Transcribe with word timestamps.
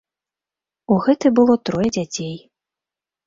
У 0.95 0.97
гэтай 1.07 1.31
было 1.39 1.57
трое 1.71 1.87
дзяцей. 1.97 2.35